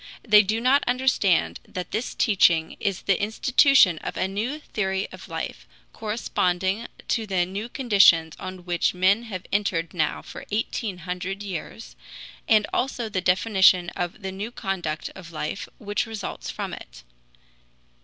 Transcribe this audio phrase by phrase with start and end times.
[0.27, 5.27] They do not understand that this teaching is the institution of a new theory of
[5.29, 11.43] life, corresponding to the new conditions on which men have entered now for eighteen hundred
[11.43, 11.95] years,
[12.47, 17.03] and also the definition of the new conduct of life which results from it.